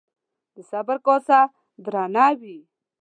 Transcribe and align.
د 0.55 0.55
صبر 0.69 0.97
کاسه 1.05 1.39
درانه 1.85 2.25
وي 2.39 2.59